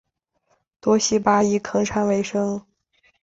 [0.79, 2.65] 多希巴以垦山为生。